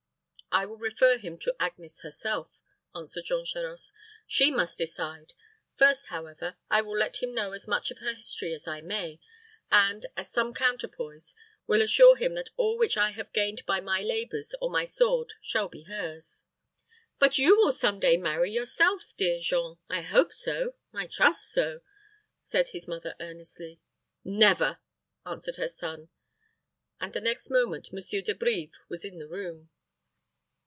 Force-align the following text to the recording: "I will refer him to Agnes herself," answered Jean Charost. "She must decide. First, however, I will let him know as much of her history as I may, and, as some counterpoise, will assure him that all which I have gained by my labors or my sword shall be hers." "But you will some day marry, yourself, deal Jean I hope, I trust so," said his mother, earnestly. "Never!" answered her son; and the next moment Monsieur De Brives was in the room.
"I 0.53 0.65
will 0.65 0.75
refer 0.75 1.17
him 1.17 1.37
to 1.43 1.55
Agnes 1.61 2.01
herself," 2.01 2.59
answered 2.93 3.23
Jean 3.23 3.45
Charost. 3.45 3.93
"She 4.27 4.51
must 4.51 4.77
decide. 4.77 5.31
First, 5.77 6.07
however, 6.07 6.57
I 6.69 6.81
will 6.81 6.97
let 6.97 7.23
him 7.23 7.33
know 7.33 7.53
as 7.53 7.69
much 7.69 7.89
of 7.89 7.99
her 7.99 8.13
history 8.13 8.53
as 8.53 8.67
I 8.67 8.81
may, 8.81 9.21
and, 9.71 10.07
as 10.17 10.29
some 10.29 10.53
counterpoise, 10.53 11.33
will 11.67 11.81
assure 11.81 12.17
him 12.17 12.33
that 12.35 12.49
all 12.57 12.77
which 12.77 12.97
I 12.97 13.11
have 13.11 13.31
gained 13.31 13.65
by 13.65 13.79
my 13.79 14.01
labors 14.01 14.53
or 14.59 14.69
my 14.69 14.83
sword 14.83 15.35
shall 15.41 15.69
be 15.69 15.83
hers." 15.83 16.43
"But 17.17 17.37
you 17.37 17.55
will 17.55 17.71
some 17.71 18.01
day 18.01 18.17
marry, 18.17 18.51
yourself, 18.51 19.15
deal 19.15 19.39
Jean 19.39 19.77
I 19.89 20.01
hope, 20.01 20.33
I 20.93 21.07
trust 21.07 21.49
so," 21.49 21.79
said 22.51 22.67
his 22.67 22.89
mother, 22.89 23.15
earnestly. 23.21 23.79
"Never!" 24.25 24.79
answered 25.25 25.55
her 25.55 25.69
son; 25.69 26.09
and 26.99 27.13
the 27.13 27.21
next 27.21 27.49
moment 27.49 27.93
Monsieur 27.93 28.21
De 28.21 28.35
Brives 28.35 28.73
was 28.89 29.05
in 29.05 29.17
the 29.17 29.29
room. 29.29 29.69